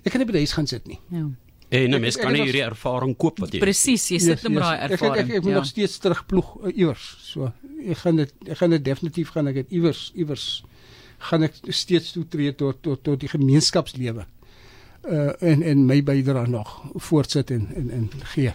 ek 0.05 0.11
kan 0.13 0.19
nie 0.21 0.27
by 0.27 0.33
die 0.33 0.41
huis 0.47 0.53
gaan 0.53 0.67
sit 0.67 0.87
nie. 0.87 0.99
Ja. 1.11 1.29
En 1.73 1.91
'n 1.91 1.95
Ek- 1.95 2.01
mens 2.01 2.17
ek 2.17 2.23
kan 2.23 2.33
nie 2.33 2.43
hierdie 2.45 2.65
ervaring 2.65 3.17
koop 3.17 3.39
wat 3.39 3.53
jy 3.53 3.61
Presies, 3.61 4.09
jy 4.09 4.19
sit 4.19 4.43
met 4.49 4.63
daai 4.63 4.77
Ek 4.79 4.91
ek, 4.91 4.91
ervaring. 5.01 5.31
ek, 5.31 5.37
ek 5.37 5.43
moet 5.43 5.53
ja. 5.53 5.59
nog 5.59 5.67
steeds 5.67 5.99
terugploeg 5.99 6.49
uh, 6.65 6.77
iewers. 6.77 7.17
So 7.21 7.53
ek 7.87 7.97
gaan 7.99 8.17
dit 8.17 8.33
ek 8.49 8.57
gaan 8.59 8.71
dit 8.71 8.85
definitief 8.85 9.29
gaan 9.31 9.47
ek 9.49 9.55
dit 9.55 9.71
iewers 9.71 10.13
iewers 10.15 10.65
gaan 11.19 11.43
ek 11.43 11.53
steeds 11.69 12.13
toetree 12.13 12.53
tot 12.55 12.83
tot 12.83 13.03
tot 13.05 13.21
die 13.21 13.29
gemeenskapslewe. 13.29 14.27
Uh 15.11 15.33
en 15.39 15.63
en 15.63 15.85
my 15.87 16.03
bydrae 16.03 16.47
nog 16.47 16.83
voortsit 16.95 17.51
en 17.51 17.69
en 17.75 17.91
en 17.91 18.11
gee. 18.23 18.53